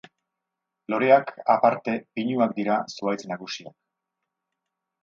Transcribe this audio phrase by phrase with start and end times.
[0.93, 3.79] Loreak aparte pinuak dira zuhaitz nagusiak.